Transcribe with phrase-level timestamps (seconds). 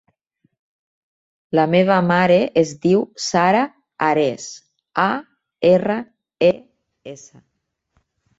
[1.59, 3.59] La meva mare es diu Sara
[4.07, 4.49] Ares:
[5.05, 5.07] a,
[5.75, 5.99] erra,
[6.51, 6.51] e,
[7.15, 7.41] essa.